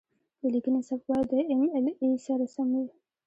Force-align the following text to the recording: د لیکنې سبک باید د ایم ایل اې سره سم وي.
د 0.41 0.43
لیکنې 0.53 0.81
سبک 0.89 1.05
باید 1.09 1.27
د 1.31 1.33
ایم 1.49 1.61
ایل 1.75 1.87
اې 2.01 2.09
سره 2.25 2.45
سم 2.55 2.69
وي. 2.81 2.87